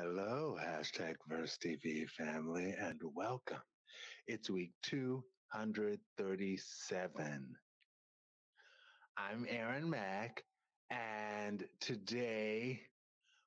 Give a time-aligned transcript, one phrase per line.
[0.00, 3.58] Hello, hashtag VersTEAv family, and welcome.
[4.28, 7.56] It's week 237.
[9.16, 10.38] I'm Aaron Mck,
[10.92, 12.80] and today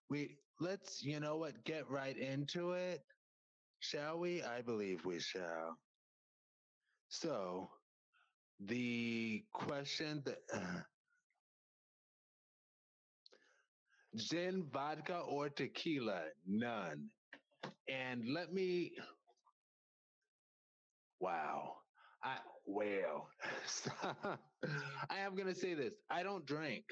[0.10, 3.00] we let's, you know what, get right into it.
[3.80, 4.44] Shall we?
[4.44, 5.78] I believe we shall.
[7.08, 7.70] So,
[8.60, 10.40] the question that.
[10.54, 10.82] Uh,
[14.16, 16.24] gin, vodka, or tequila?
[16.46, 17.10] None.
[17.90, 18.94] And let me.
[21.20, 21.78] Wow.
[22.24, 23.30] I well,
[25.10, 25.94] I am gonna say this.
[26.10, 26.86] I don't drink.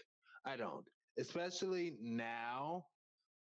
[0.46, 0.86] I don't,
[1.20, 2.86] especially now,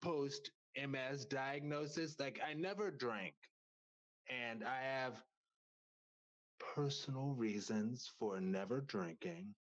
[0.03, 2.19] post MS diagnosis.
[2.19, 3.35] Like I never drank,
[4.29, 5.13] and I have
[6.59, 9.53] personal reasons for never drinking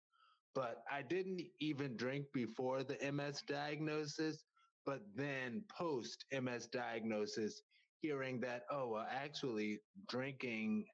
[0.55, 4.45] but I didn't even drink before the MS diagnosis.
[4.87, 7.63] But then post MS diagnosis,
[8.01, 10.85] hearing that, oh, well, actually, drinking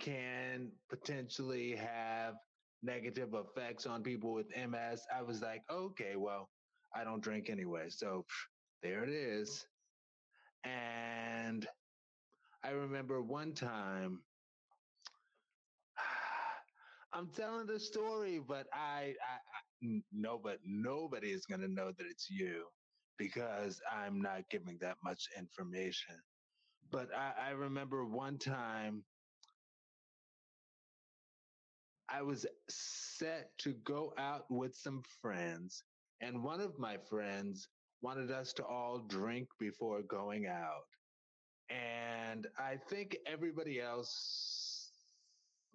[0.00, 2.34] can potentially have
[2.82, 6.50] negative effects on people with MS, I was like, okay, well,
[6.94, 7.86] I don't drink anyway.
[7.88, 8.24] So
[8.82, 9.64] there it is.
[10.64, 11.66] And
[12.62, 14.20] I remember one time
[17.14, 19.36] I'm telling the story, but I, I,
[19.88, 22.64] I no, but nobody is going to know that it's you
[23.18, 26.16] because I'm not giving that much information.
[26.90, 29.04] But I, I remember one time
[32.08, 35.84] I was set to go out with some friends,
[36.20, 37.68] and one of my friends
[38.02, 40.86] wanted us to all drink before going out.
[41.70, 44.90] And I think everybody else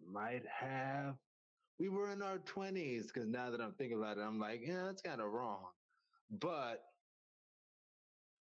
[0.05, 1.15] might have
[1.79, 4.83] we were in our 20s because now that I'm thinking about it, I'm like, yeah,
[4.85, 5.67] that's kind of wrong.
[6.31, 6.83] But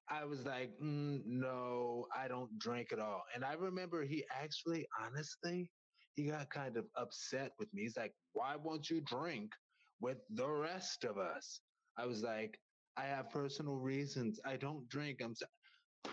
[0.08, 3.22] I was like, mm, no, I don't drink at all.
[3.34, 5.70] And I remember he actually, honestly,
[6.14, 7.82] he got kind of upset with me.
[7.82, 9.52] He's like, why won't you drink
[10.00, 11.60] with the rest of us?
[11.98, 12.58] I was like,
[12.96, 14.40] I have personal reasons.
[14.44, 15.20] I don't drink.
[15.22, 15.46] I'm so-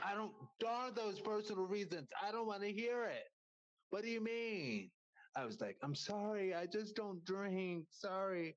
[0.04, 2.10] I don't darn those personal reasons.
[2.22, 3.26] I don't want to hear it.
[3.92, 4.92] What do you mean?
[5.38, 7.86] I was like, I'm sorry, I just don't drink.
[7.90, 8.56] Sorry.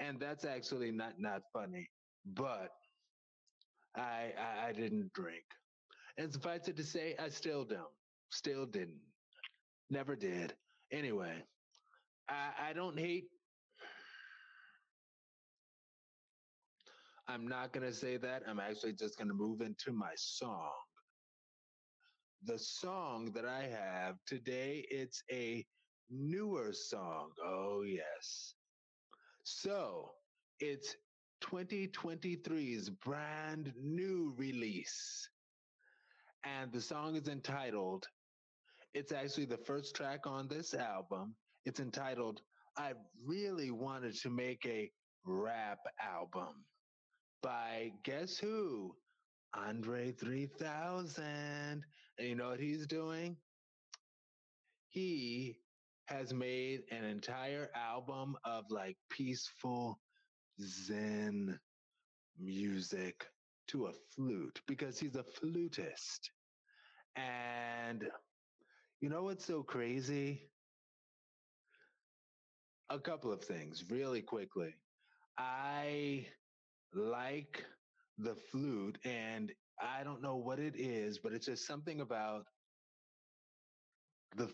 [0.00, 1.88] And that's actually not not funny.
[2.26, 2.70] But
[3.96, 5.44] I I, I didn't drink.
[6.18, 7.94] And suffice it to say, I still don't.
[8.30, 9.00] Still didn't.
[9.90, 10.54] Never did.
[10.92, 11.42] Anyway,
[12.28, 13.28] I, I don't hate
[17.28, 18.42] I'm not going to say that.
[18.48, 20.72] I'm actually just going to move into my song.
[22.44, 25.66] The song that I have today, it's a
[26.10, 27.30] newer song.
[27.44, 28.54] Oh, yes.
[29.44, 30.10] So
[30.60, 30.96] it's
[31.42, 35.28] 2023's brand new release.
[36.44, 38.06] And the song is entitled,
[38.94, 41.34] it's actually the first track on this album.
[41.64, 42.40] It's entitled,
[42.76, 42.92] I
[43.24, 44.90] Really Wanted to Make a
[45.24, 46.64] Rap Album
[47.42, 48.94] by guess who?
[49.54, 51.24] Andre 3000.
[51.24, 53.36] And you know what he's doing?
[54.88, 55.58] He
[56.08, 60.00] has made an entire album of like peaceful
[60.60, 61.58] Zen
[62.38, 63.26] music
[63.68, 66.30] to a flute because he's a flutist.
[67.16, 68.08] And
[69.00, 70.50] you know what's so crazy?
[72.90, 74.74] A couple of things really quickly.
[75.38, 76.26] I
[76.94, 77.64] like
[78.16, 82.46] the flute, and I don't know what it is, but it's just something about
[84.36, 84.50] the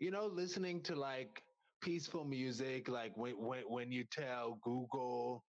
[0.00, 1.42] you know, listening to like
[1.82, 5.44] peaceful music, like when when when you tell Google,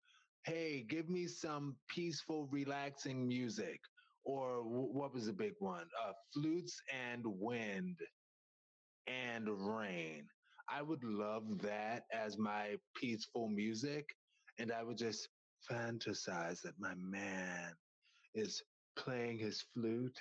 [0.46, 3.80] "Hey, give me some peaceful, relaxing music,"
[4.26, 5.88] or what was the big one?
[6.06, 7.98] Uh, flutes and wind
[9.08, 10.28] and rain.
[10.70, 14.06] I would love that as my peaceful music,
[14.60, 15.30] and I would just
[15.70, 17.74] fantasize that my man
[18.36, 18.62] is
[18.98, 20.20] playing his flute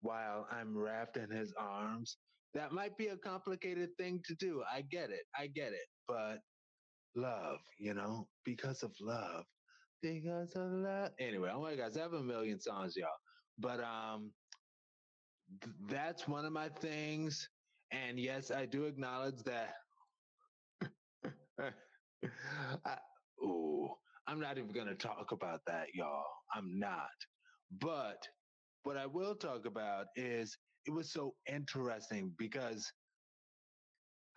[0.00, 2.18] while I'm wrapped in his arms
[2.54, 4.62] that might be a complicated thing to do.
[4.70, 5.24] I get it.
[5.38, 5.86] I get it.
[6.06, 6.38] But
[7.16, 9.44] love, you know, because of love.
[10.02, 11.12] Because of love.
[11.20, 13.08] Anyway, oh my gosh, I have a million songs, y'all.
[13.58, 14.32] But um
[15.62, 17.48] th- that's one of my things.
[17.92, 19.74] And yes, I do acknowledge that
[22.84, 22.98] I,
[23.44, 23.88] ooh,
[24.26, 26.24] I'm not even gonna talk about that, y'all.
[26.54, 27.10] I'm not.
[27.70, 28.28] But
[28.84, 30.56] what I will talk about is
[30.88, 32.90] it was so interesting because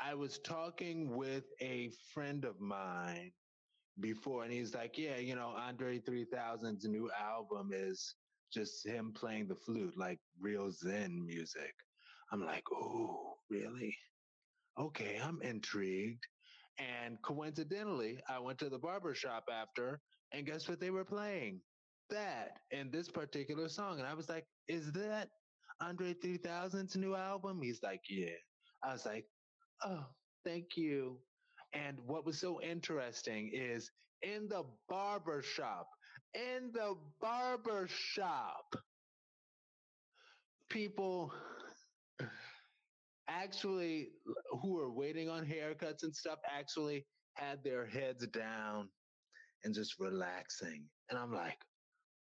[0.01, 3.31] I was talking with a friend of mine
[4.01, 8.15] before, and he's like, "Yeah, you know, Andre 3000's new album is
[8.51, 11.73] just him playing the flute, like real Zen music."
[12.33, 13.97] I'm like, "Oh, really?
[14.77, 16.27] Okay, I'm intrigued."
[16.79, 20.01] And coincidentally, I went to the barber shop after,
[20.33, 21.63] and guess what they were playing?
[22.09, 25.29] That and this particular song, and I was like, "Is that
[25.81, 28.37] Andre 3000's new album?" He's like, "Yeah."
[28.83, 29.27] I was like,
[29.83, 30.05] "Oh,
[30.45, 31.19] thank you."
[31.73, 33.91] And what was so interesting is
[34.23, 35.89] in the barber shop,
[36.35, 38.75] in the barber shop,
[40.69, 41.33] people
[43.29, 44.09] actually
[44.61, 47.05] who were waiting on haircuts and stuff actually
[47.35, 48.89] had their heads down
[49.63, 50.85] and just relaxing.
[51.09, 51.59] And I'm like,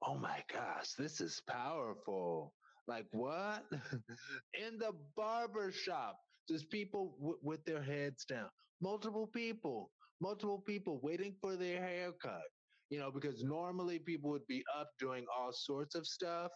[0.03, 2.53] oh my gosh, this is powerful.
[2.87, 3.65] Like what?
[4.53, 6.17] in the barber shop,
[6.49, 8.49] just people w- with their heads down
[8.81, 9.91] multiple people,
[10.21, 12.43] multiple people waiting for their haircut.
[12.89, 16.51] You know, because normally people would be up doing all sorts of stuff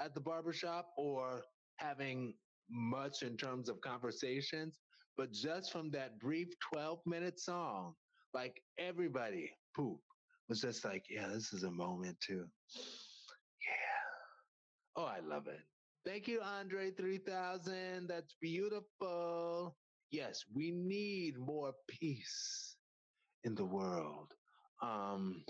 [0.00, 1.44] at the barbershop or
[1.78, 2.34] having
[2.70, 4.78] much in terms of conversations.
[5.16, 7.94] But just from that brief 12 minute song,
[8.34, 10.00] like everybody, poop,
[10.48, 12.46] was just like, yeah, this is a moment too.
[14.96, 15.60] Oh, I love it.
[16.04, 18.06] Thank you, Andre 3000.
[18.08, 19.76] That's beautiful
[20.14, 22.76] yes, we need more peace
[23.42, 24.32] in the world.
[24.80, 25.44] Um,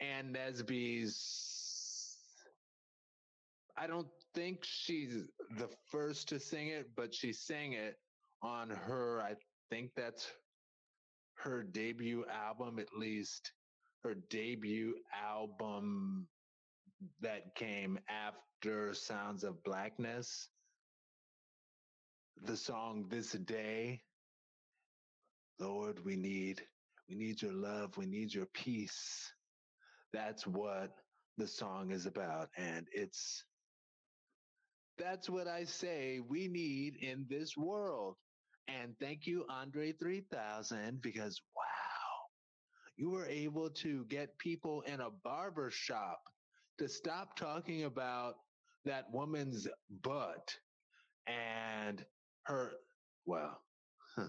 [0.00, 1.16] Ann Nesby's,
[3.78, 5.24] I don't think she's
[5.58, 7.96] the first to sing it, but she sang it
[8.42, 9.34] on her, I
[9.70, 10.30] think that's
[11.38, 13.50] her debut album, at least
[14.02, 14.94] her debut
[15.26, 16.26] album
[17.20, 20.48] that came after Sounds of Blackness
[22.42, 24.02] the song This Day.
[25.58, 26.62] Lord, we need
[27.08, 29.32] we need your love, we need your peace.
[30.12, 30.96] That's what
[31.36, 33.44] the song is about and it's
[34.96, 38.16] that's what I say we need in this world.
[38.68, 41.62] And thank you Andre 3000 because wow.
[42.96, 46.20] You were able to get people in a barber shop
[46.78, 48.34] to stop talking about
[48.84, 49.66] that woman's
[50.02, 50.56] butt
[51.26, 52.04] and
[52.44, 52.72] her,
[53.26, 53.60] well,
[54.16, 54.28] huh.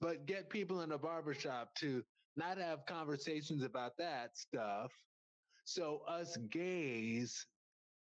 [0.00, 2.02] but get people in a barbershop to
[2.36, 4.92] not have conversations about that stuff.
[5.64, 7.46] So us gays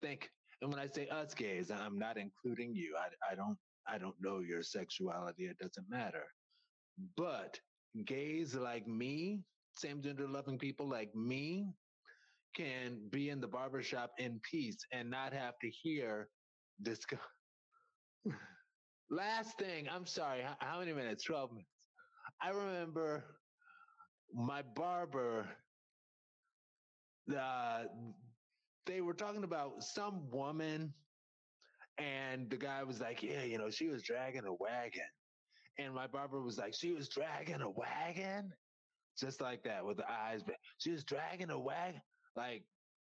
[0.00, 0.28] think,
[0.60, 2.94] and when I say us gays, I'm not including you.
[2.98, 5.44] I, I don't, I don't know your sexuality.
[5.44, 6.24] It doesn't matter.
[7.16, 7.58] But
[8.04, 9.42] gays like me,
[9.76, 11.66] same gender loving people like me,
[12.54, 16.28] can be in the barbershop in peace and not have to hear
[16.78, 17.00] this.
[19.10, 21.24] Last thing, I'm sorry, how, many minutes?
[21.24, 21.68] 12 minutes.
[22.40, 23.24] I remember
[24.32, 25.46] my barber,
[27.36, 27.84] uh,
[28.86, 30.94] they were talking about some woman,
[31.98, 35.02] and the guy was like, Yeah, you know, she was dragging a wagon.
[35.78, 38.52] And my barber was like, She was dragging a wagon?
[39.18, 40.42] Just like that with the eyes.
[40.78, 42.00] She was dragging a wagon.
[42.36, 42.64] Like,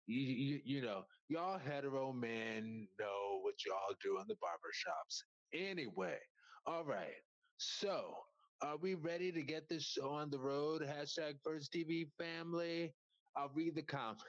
[0.08, 5.24] you, you, you know, y'all hetero men know what y'all do in the barber shops.
[5.54, 6.18] Anyway,
[6.66, 7.22] all right.
[7.58, 8.16] So,
[8.62, 10.82] are we ready to get this show on the road?
[10.82, 12.94] Hashtag VersTEAv Family.
[13.38, 14.24] I'll read the comments.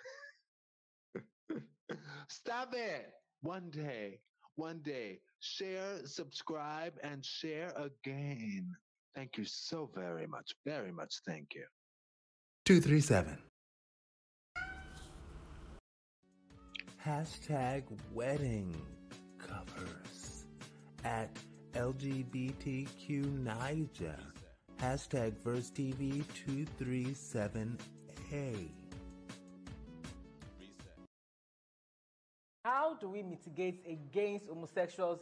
[2.29, 3.13] Stop it.
[3.43, 4.21] One day,
[4.57, 8.71] one day, share, subscribe, and share again.
[9.15, 10.53] Thank you so very much.
[10.65, 11.15] Very much.
[11.27, 11.65] Thank you.
[12.67, 13.50] 237.
[17.07, 18.77] Hashtag wedding
[19.39, 20.45] covers
[21.03, 21.31] at
[21.73, 24.15] LGBTQ Naija.
[24.79, 26.25] Hashtag VersTEAv
[26.79, 28.69] 237A.
[32.67, 35.21] How do we mitigate against homosexuals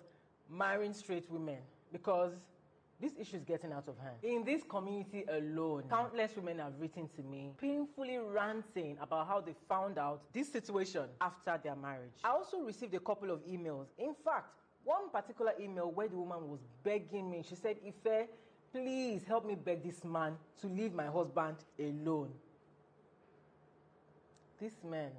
[0.50, 1.58] marrying straight women?
[1.92, 2.32] Because
[3.00, 4.17] this issue is getting out of hand.
[4.23, 9.55] In this community alone, countless women have written to me, painfully ranting about how they
[9.69, 12.19] found out this situation after their marriage.
[12.25, 13.87] I also received a couple of emails.
[13.99, 14.49] In fact,
[14.83, 18.28] one particular email where the woman was begging me, she said, Ife,
[18.73, 22.31] please help me beg this man to leave my husband alone.
[24.61, 25.12] This man,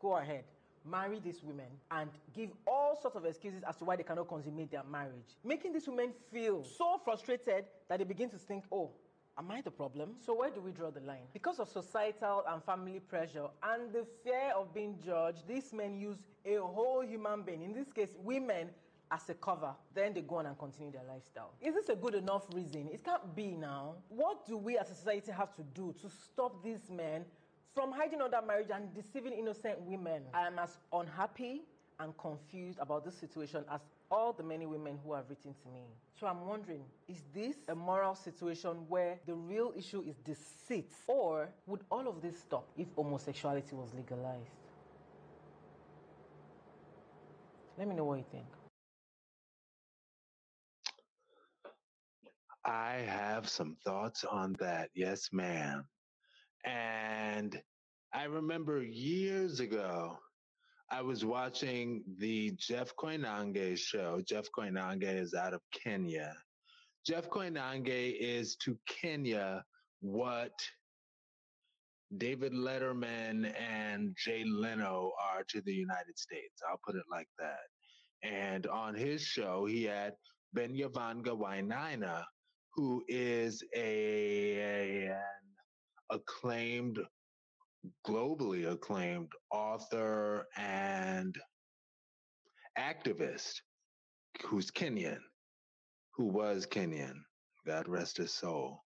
[0.00, 0.44] go ahead,
[0.90, 4.70] marry these women, and give all sorts of excuses as to why they cannot consummate
[4.70, 8.90] their marriage, making these women feel so frustrated that they begin to think, oh,
[9.38, 10.14] Am I the problem?
[10.24, 11.28] So, where do we draw the line?
[11.34, 16.16] Because of societal and family pressure and the fear of being judged, these men use
[16.46, 18.70] a whole human being, in this case, women,
[19.10, 21.52] as a cover, then they go on and continue their lifestyle.
[21.60, 22.88] Is this a good enough reason?
[22.92, 23.96] It can't be now.
[24.08, 27.24] What do we as a society have to do to stop these men
[27.76, 30.22] from hiding under marriage and deceiving innocent women?
[30.32, 31.60] I am as unhappy
[32.00, 35.82] and confused about this situation as all the many women who have written to me.
[36.18, 40.90] So I'm wondering, is this a moral situation where the real issue is deceit?
[41.06, 44.48] Or would all of this stop if homosexuality was legalized?
[47.76, 48.46] Let me know what you think.
[52.64, 54.88] I have some thoughts on that.
[54.94, 55.84] Yes, ma'am.
[56.64, 57.60] And
[58.12, 60.18] I remember years ago,
[60.90, 64.20] I was watching the Jeff Koinange show.
[64.26, 66.32] Jeff Koinange is out of Kenya.
[67.04, 69.64] Jeff Koinange is to Kenya
[70.00, 70.52] what
[72.16, 76.62] David Letterman and Jay Leno are to the United States.
[76.68, 77.66] I'll put it like that.
[78.22, 80.14] And on his show, he had
[80.56, 82.24] Binyavanga Wainaina,
[82.74, 85.45] who is a, an
[86.10, 86.98] acclaimed,
[88.06, 91.36] globally acclaimed author and
[92.78, 93.60] activist
[94.44, 95.20] who's Kenyan,
[96.14, 97.14] who was Kenyan,
[97.66, 98.82] God rest his soul,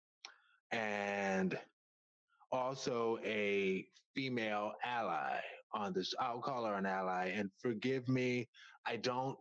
[0.72, 1.58] and
[2.52, 5.38] also a female ally
[5.74, 6.14] on this.
[6.18, 8.48] I'll call her an ally, and forgive me,
[8.86, 9.36] I don't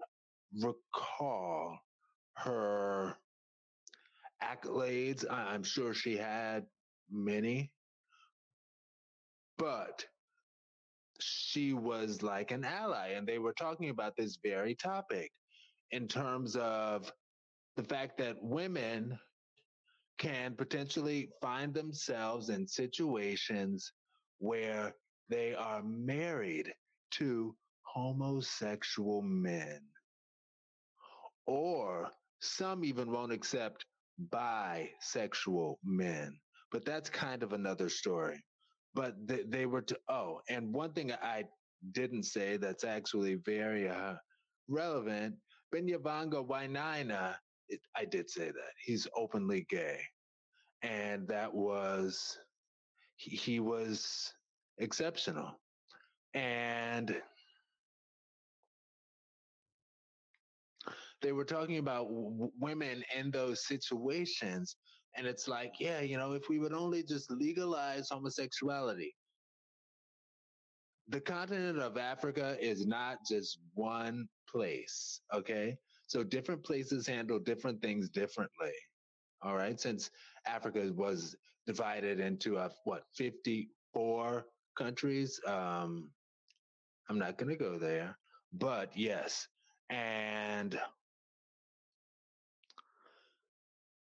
[0.61, 1.77] recall
[2.37, 3.17] her
[4.43, 5.25] accolades.
[5.29, 6.65] I'm sure she had
[7.09, 7.71] many,
[9.57, 10.05] but
[11.19, 13.09] she was like an ally.
[13.09, 15.31] And they were talking about this very topic
[15.91, 17.11] in terms of
[17.77, 19.17] the fact that women
[20.17, 23.91] can potentially find themselves in situations
[24.39, 24.93] where
[25.29, 26.71] they are married
[27.11, 29.79] to homosexual men.
[31.47, 32.09] Or
[32.41, 33.85] some even won't accept
[34.29, 36.37] bisexual men,
[36.75, 38.43] but that's kind of another story.
[38.95, 41.45] But they, they were to, oh, and one thing I
[41.93, 44.15] didn't say that's actually very uh,
[44.67, 45.35] relevant
[45.73, 47.35] Binyavanga Wainaina,
[47.69, 48.73] it, I did say that.
[48.83, 50.01] He's openly gay.
[50.81, 52.37] And that was,
[53.15, 54.33] he, he was
[54.77, 55.51] exceptional.
[56.33, 57.15] And
[61.21, 64.75] they were talking about w- women in those situations.
[65.17, 69.15] And it's like, yeah, you know, if we would only just legalize homosexuality,
[71.07, 75.77] the continent of Africa is not just one place, okay?
[76.07, 78.73] So different places handle different things differently.
[79.41, 80.09] All right, since
[80.47, 84.45] Africa was divided into a, what 54
[84.77, 85.39] countries.
[85.47, 86.09] Um,
[87.09, 88.17] I'm not going to go there,
[88.53, 89.47] but yes,
[89.89, 90.79] and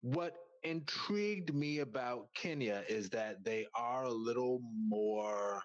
[0.01, 5.63] what intrigued me about Kenya is that they are a little more,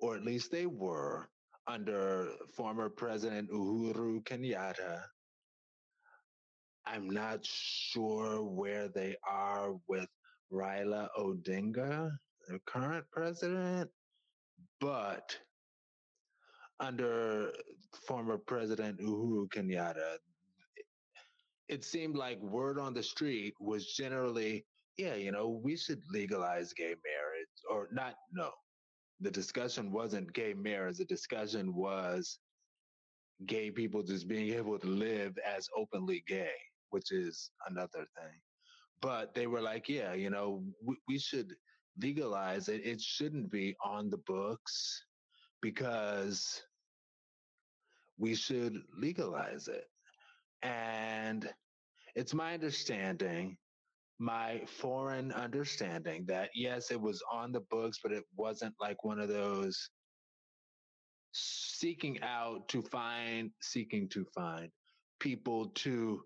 [0.00, 1.28] or at least they were,
[1.66, 5.00] under former President Uhuru Kenyatta.
[6.86, 10.08] I'm not sure where they are with
[10.52, 12.10] Raila Odinga,
[12.48, 13.90] the current president,
[14.80, 15.38] but
[16.80, 17.52] under
[18.06, 20.18] former President Uhuru Kenyatta,
[21.68, 24.66] it seemed like word on the street was generally,
[24.96, 28.16] yeah, you know, we should legalize gay marriage or not.
[28.32, 28.52] No,
[29.20, 30.98] the discussion wasn't gay marriage.
[30.98, 32.38] The discussion was
[33.46, 36.54] gay people just being able to live as openly gay,
[36.90, 38.40] which is another thing.
[39.00, 41.54] But they were like, yeah, you know, we, we should
[42.00, 42.84] legalize it.
[42.86, 45.04] It shouldn't be on the books
[45.62, 46.62] because
[48.18, 49.88] we should legalize it.
[50.64, 51.48] And
[52.16, 53.56] it's my understanding,
[54.18, 59.20] my foreign understanding, that yes, it was on the books, but it wasn't like one
[59.20, 59.90] of those
[61.32, 64.70] seeking out to find, seeking to find
[65.20, 66.22] people to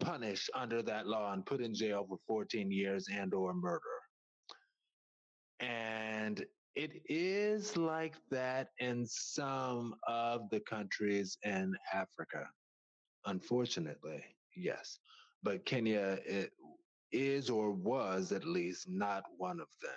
[0.00, 3.80] punish under that law and put in jail for 14 years and or murder.
[5.60, 6.44] And
[6.74, 12.46] it is like that in some of the countries in Africa.
[13.26, 14.24] Unfortunately,
[14.56, 14.98] yes.
[15.42, 16.18] But Kenya
[17.12, 19.92] is or was at least not one of them.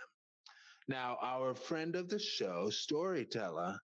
[0.87, 3.79] Now, our friend of the show, storyteller,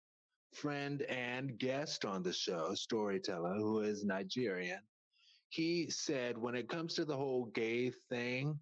[0.53, 4.81] friend and guest on the show, storyteller, who is Nigerian,
[5.49, 8.59] he said when it comes to the whole gay thing,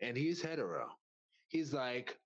[0.00, 0.88] and he's hetero,
[1.48, 2.16] he's like,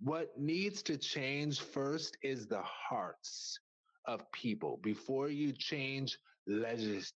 [0.00, 3.58] what needs to change first is the hearts
[4.06, 4.78] of people.
[4.82, 7.12] Before you change legis-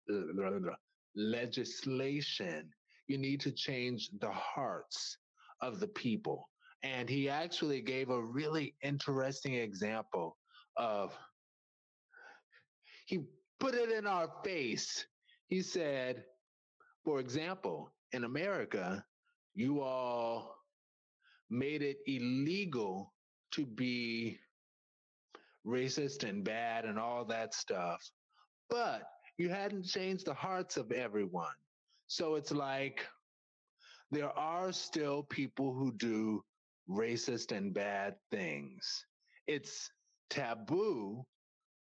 [1.15, 2.73] legislation,
[3.07, 5.17] you need to change the hearts
[5.61, 6.49] of the people.
[6.83, 10.37] And he actually gave a really interesting example
[10.77, 11.17] of,
[13.07, 13.25] he
[13.59, 15.07] put it in our face.
[15.49, 16.25] He said,
[17.05, 19.05] for example, in America,
[19.55, 20.55] you all
[21.51, 23.13] made it illegal
[23.53, 24.39] to be
[25.67, 28.01] racist and bad and all that stuff.
[28.71, 29.03] But
[29.39, 31.55] you hadn't changed the hearts of everyone.
[32.09, 33.07] So it's like
[34.11, 36.43] there are still people who do
[36.91, 39.05] racist and bad things.
[39.47, 39.91] It's
[40.29, 41.25] taboo,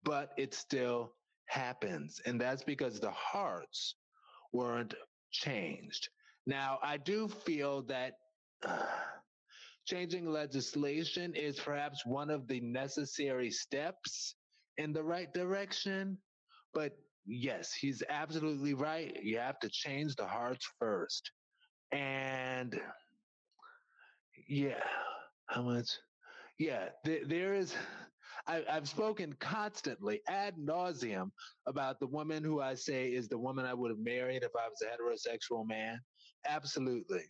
[0.04, 1.12] but it still
[1.46, 2.20] happens.
[2.26, 3.96] And that's because the hearts
[4.52, 4.94] weren't
[5.30, 6.08] changed.
[6.46, 8.14] Now, I do feel that
[8.64, 8.84] uh,
[9.86, 14.34] changing legislation is perhaps one of the necessary steps
[14.78, 16.18] in the right direction.
[16.74, 16.96] But
[17.26, 19.16] yes, he's absolutely right.
[19.22, 21.30] You have to change the hearts first.
[21.92, 22.80] And
[24.48, 24.82] yeah,
[25.46, 25.90] how much?
[26.58, 27.74] Yeah, th- there is.
[28.46, 31.30] I, have spoken constantly ad nauseum
[31.66, 34.68] about the woman who I say is the woman I would have married if I
[34.68, 35.98] was a heterosexual man.
[36.46, 37.24] Absolutely.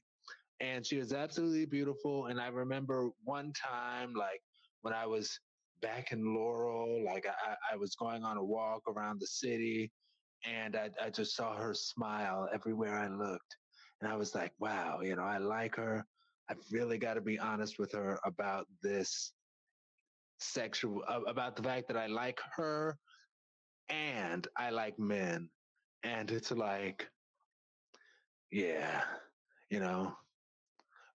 [0.61, 2.26] And she was absolutely beautiful.
[2.26, 4.41] And I remember one time, like
[4.83, 5.41] when I was
[5.80, 9.90] back in Laurel, like I, I was going on a walk around the city
[10.45, 13.56] and I, I just saw her smile everywhere I looked.
[14.00, 16.04] And I was like, wow, you know, I like her.
[16.49, 19.33] I've really got to be honest with her about this
[20.38, 22.99] sexual, about the fact that I like her
[23.88, 25.49] and I like men.
[26.04, 27.09] And it's like,
[28.52, 29.02] yeah,
[29.71, 30.14] you know.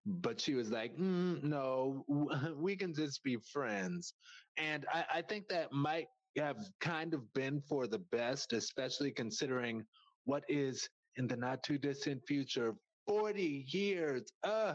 [0.04, 2.04] But she was like, mm, no,
[2.56, 4.14] we can just be friends.
[4.58, 9.84] And I, I think that might have kind of been for the best, especially considering
[10.24, 12.74] what is in the not too distant future
[13.06, 14.22] 40 years.
[14.44, 14.74] Uh,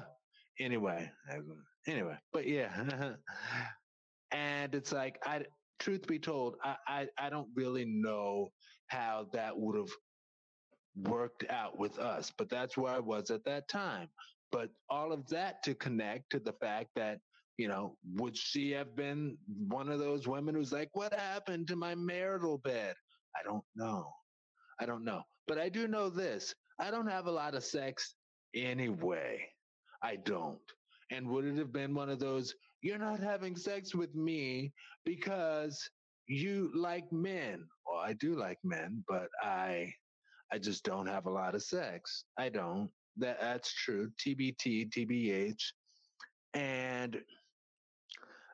[0.60, 1.10] anyway,
[1.88, 3.13] anyway, but yeah.
[4.31, 5.43] and it's like, I,
[5.79, 8.49] truth be told, I, I, I don't really know
[8.88, 9.91] how that would have
[10.95, 14.08] worked out with us, but that's where I was at that time.
[14.51, 17.19] But all of that to connect to the fact that,
[17.57, 21.75] you know, would she have been one of those women who's like, what happened to
[21.75, 22.95] my marital bed?
[23.36, 24.12] I don't know.
[24.79, 25.23] I don't know.
[25.47, 28.15] But I do know this I don't have a lot of sex
[28.55, 29.39] anyway.
[30.03, 30.60] I don't.
[31.12, 34.73] And would it have been one of those, you're not having sex with me
[35.05, 35.89] because
[36.27, 37.65] you like men?
[37.86, 39.91] Well, I do like men, but I
[40.51, 42.23] I just don't have a lot of sex.
[42.38, 42.89] I don't.
[43.17, 44.12] That that's true.
[44.25, 45.62] TBT, TBH.
[46.53, 47.17] And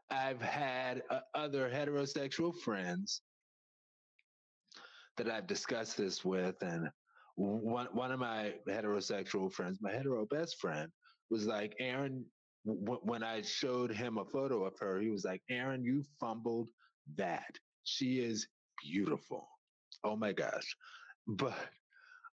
[0.09, 3.21] I've had uh, other heterosexual friends
[5.17, 6.89] that I've discussed this with, and
[7.35, 10.89] one one of my heterosexual friends, my hetero best friend,
[11.29, 12.25] was like, "Aaron."
[12.65, 16.69] W- when I showed him a photo of her, he was like, "Aaron, you fumbled
[17.15, 17.57] that.
[17.83, 18.47] She is
[18.81, 19.47] beautiful.
[20.03, 20.75] Oh my gosh!"
[21.27, 21.57] But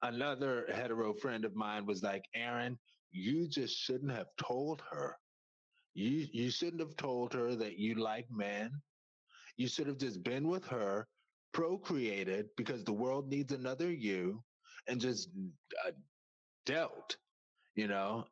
[0.01, 2.77] another hetero friend of mine was like, Aaron,
[3.11, 5.17] you just shouldn't have told her.
[5.93, 8.71] You you shouldn't have told her that you like men.
[9.57, 11.07] You should have just been with her,
[11.53, 14.43] procreated because the world needs another you,
[14.87, 15.29] and just
[15.87, 15.91] uh,
[16.65, 17.17] dealt,
[17.75, 18.25] you know.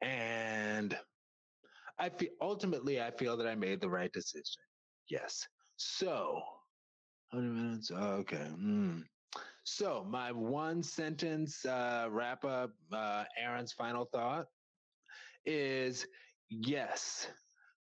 [0.00, 0.98] And
[1.98, 4.62] I feel ultimately I feel that I made the right decision.
[5.10, 5.46] Yes.
[5.76, 6.40] So,
[7.32, 7.90] many minutes?
[7.90, 8.48] Okay.
[8.58, 9.04] Mm.
[9.70, 14.46] So, my one sentence uh, wrap up, uh, Aaron's final thought
[15.44, 16.06] is
[16.48, 17.28] yes,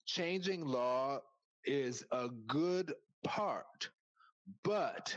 [0.05, 1.21] changing law
[1.65, 3.89] is a good part,
[4.65, 5.17] but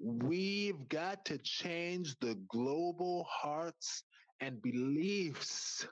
[0.00, 4.02] we've got to change the global hearts
[4.40, 5.86] and beliefs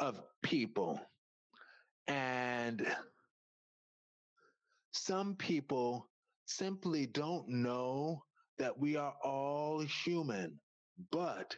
[0.00, 1.00] of people.
[2.08, 2.84] And
[4.92, 6.08] some people
[6.48, 8.22] simply don't know
[8.58, 10.58] that we are all human.
[11.12, 11.56] But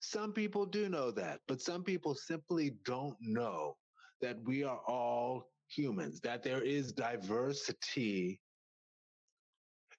[0.00, 3.76] some people do know that, but some people simply don't know
[4.20, 8.40] that we are all humans, that there is diversity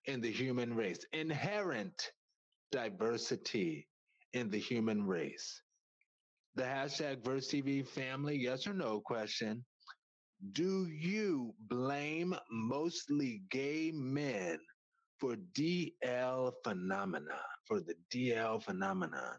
[0.06, 2.12] in the human race, inherent
[2.72, 3.88] diversity
[4.34, 5.62] in the human race.
[6.56, 9.64] The hashtag VersTEAv family, yes or no question
[10.52, 14.60] do you blame mostly gay men
[15.20, 19.38] for DL phenomena, for the DL phenomenon?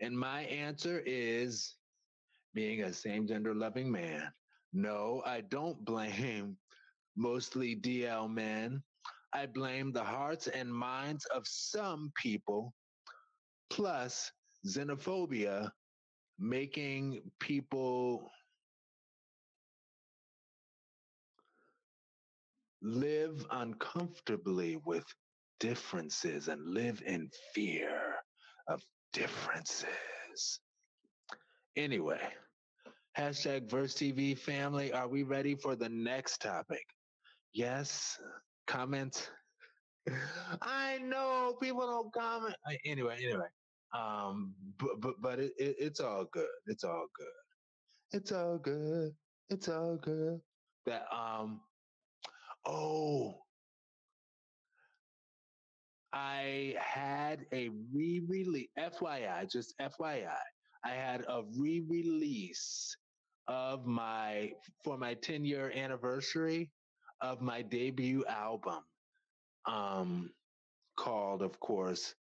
[0.00, 1.76] And my answer is
[2.54, 4.32] being a same gender loving man.
[4.72, 6.56] No, I don't blame
[7.16, 8.82] mostly DL men.
[9.34, 12.72] I blame the hearts and minds of some people,
[13.70, 14.30] plus
[14.66, 15.70] xenophobia,
[16.38, 18.30] making people
[22.82, 25.04] live uncomfortably with
[25.60, 28.16] differences and live in fear
[28.68, 30.60] of differences.
[31.76, 32.20] Anyway,
[33.16, 36.84] hashtag VersTEAv family, are we ready for the next topic?
[37.54, 38.18] Yes,
[38.66, 39.30] comment.
[40.62, 42.56] I know people don't comment.
[42.84, 43.46] Anyway, anyway,
[43.94, 46.48] um, but but, but it, it, it's all good.
[46.66, 48.18] It's all good.
[48.18, 49.12] It's all good.
[49.48, 50.40] It's all good.
[50.86, 51.60] That um,
[52.66, 53.34] oh,
[56.12, 58.68] I had a re-release.
[58.78, 60.28] FYI, just FYI,
[60.84, 62.96] I had a re-release
[63.48, 64.52] of my
[64.84, 66.70] for my 10 year anniversary
[67.20, 68.80] of my debut album,
[69.66, 70.30] um,
[70.96, 72.14] called, of course,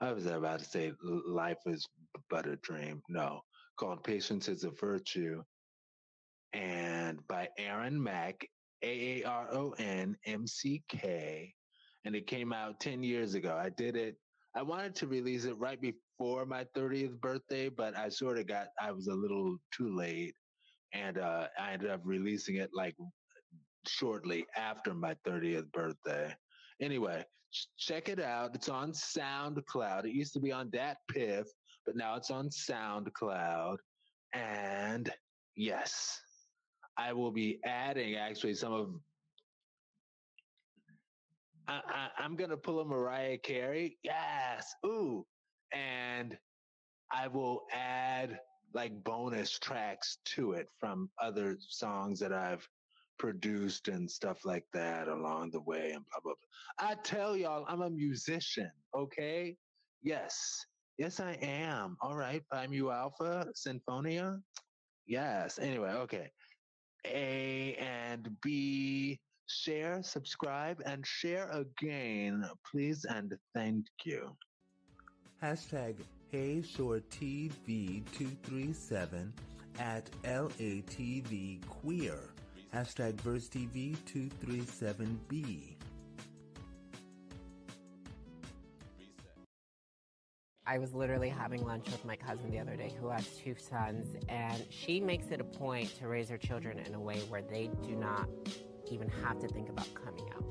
[0.00, 1.86] I was about to say life is
[2.30, 3.02] but a dream.
[3.08, 3.40] No,
[3.78, 5.42] called Patience is a Virtue,
[6.54, 8.34] and by Aaron Mck,
[8.82, 11.54] A A R O N M C K
[12.04, 13.58] and it came out 10 years ago.
[13.60, 14.16] I did it.
[14.56, 18.68] I wanted to release it right before my 30th birthday, but I sort of got,
[18.80, 20.34] I was a little too late.
[20.92, 22.96] And uh, I ended up releasing it like
[23.86, 26.34] shortly after my 30th birthday.
[26.80, 27.24] Anyway,
[27.78, 28.54] check it out.
[28.54, 30.04] It's on SoundCloud.
[30.04, 31.46] It used to be on Dat Piff,
[31.86, 33.76] but now it's on SoundCloud.
[34.32, 35.12] And
[35.54, 36.20] yes,
[37.00, 38.88] I will be adding actually some of
[41.66, 43.96] I, I, am gonna pull a Mariah Carey.
[44.02, 45.24] Yes, ooh,
[45.72, 46.36] and
[47.12, 48.38] I will add
[48.74, 52.68] like bonus tracks to it from other songs that I've
[53.18, 56.90] produced and stuff like that along the way and blah blah blah.
[56.90, 58.70] I tell y'all, I'm a musician.
[58.94, 59.56] Okay,
[60.02, 60.66] yes,
[60.98, 61.96] yes, I am.
[62.02, 64.40] All right, I'm Mu Alpha Sinfonia.
[65.10, 65.58] Yes.
[65.58, 66.30] Anyway, okay.
[67.06, 74.36] A and B share, subscribe, and share again, please and thank you.
[75.42, 75.96] Hashtag
[76.32, 79.32] HeyShorTEAv237
[79.78, 82.18] at LATV Queer.
[82.74, 85.76] Hashtag VersTEAv237B.
[90.70, 94.14] I was literally having lunch with my cousin the other day who has two sons,
[94.28, 97.70] and she makes it a point to raise her children in a way where they
[97.82, 98.28] do not
[98.88, 100.44] even have to think about coming out.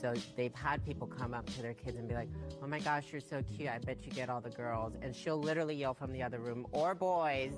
[0.00, 2.30] So they've had people come up to their kids and be like,
[2.62, 3.68] oh my gosh, you're so cute.
[3.68, 4.94] I bet you get all the girls.
[5.02, 7.52] And she'll literally yell from the other room, or boys.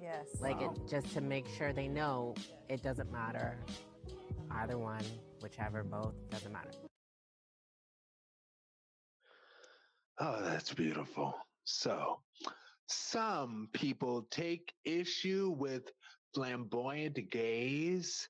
[0.00, 0.26] Yes.
[0.38, 0.72] Like wow.
[0.76, 2.36] it, just to make sure they know
[2.68, 3.58] it doesn't matter.
[4.48, 5.04] Either one,
[5.42, 6.70] whichever, both, doesn't matter.
[10.24, 11.34] Oh, that's beautiful.
[11.64, 12.20] So,
[12.86, 15.90] some people take issue with
[16.32, 18.28] flamboyant gays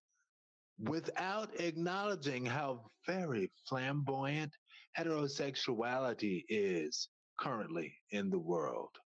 [0.81, 4.53] without acknowledging how very flamboyant
[4.99, 8.97] heterosexuality is currently in the world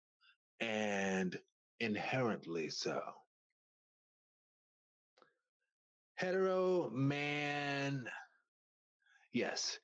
[0.61, 1.37] and
[1.81, 3.01] inherently so.
[6.15, 8.05] Hetero man,
[9.33, 9.77] yes,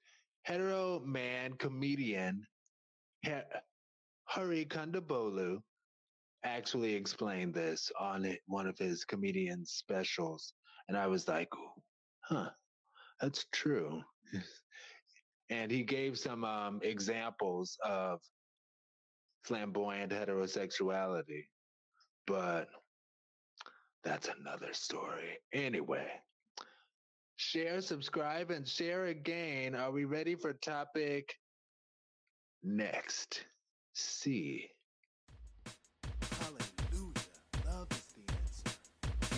[0.44, 2.46] hetero man comedian
[4.24, 5.62] Hari Kondabolu
[6.44, 10.54] actually explained this on one of his comedian specials.
[10.88, 11.48] And I was like,
[12.22, 12.50] huh,
[13.20, 14.02] that's true.
[15.50, 18.20] and he gave some um, examples of
[19.44, 21.44] flamboyant heterosexuality,
[22.26, 22.68] but
[24.02, 25.38] that's another story.
[25.52, 26.08] Anyway,
[27.36, 29.74] share, subscribe, and share again.
[29.74, 31.34] Are we ready for topic
[32.62, 33.44] next?
[33.92, 34.68] See.
[36.40, 37.12] Hallelujah.
[37.66, 38.70] Love is the answer.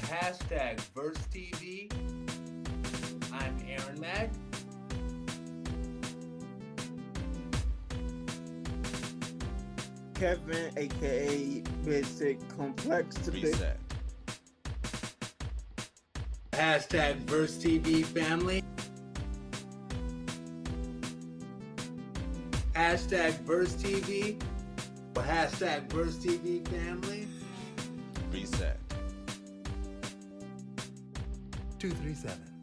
[0.06, 1.90] Hashtag Verse TV
[3.32, 4.30] I'm Aaron Mck.
[10.14, 13.42] Kevin, aka Basic Complexity.
[13.42, 13.78] Reset.
[16.52, 18.62] Hashtag VersTEAv family.
[22.94, 24.40] Hashtag VersTEAv.
[25.16, 27.26] Or hashtag VersTEAv family.
[28.30, 28.78] Reset.
[31.80, 32.54] 237.